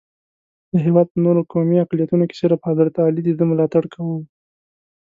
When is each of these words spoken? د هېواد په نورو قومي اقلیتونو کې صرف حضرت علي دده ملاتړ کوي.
د 0.71 0.73
هېواد 0.85 1.07
په 1.11 1.17
نورو 1.25 1.41
قومي 1.51 1.77
اقلیتونو 1.81 2.23
کې 2.29 2.35
صرف 2.41 2.59
حضرت 2.69 2.93
علي 3.05 3.21
دده 3.25 3.45
ملاتړ 3.51 3.83
کوي. 3.93 4.19